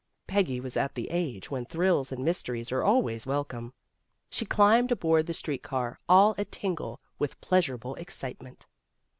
Peggy 0.25 0.59
was 0.59 0.75
at 0.77 0.95
the 0.95 1.11
age 1.11 1.51
when 1.51 1.63
thrills 1.63 2.11
and 2.11 2.25
mys 2.25 2.41
teries 2.41 2.71
are 2.71 2.83
always 2.83 3.27
welcome. 3.27 3.71
She 4.31 4.45
climbed 4.47 4.91
aboard 4.91 5.27
the 5.27 5.33
street 5.35 5.61
car 5.61 5.99
all 6.09 6.33
a 6.39 6.45
tingle 6.45 6.99
with 7.19 7.39
pleasurable 7.39 7.95
ex 7.99 8.17
citement. 8.17 8.65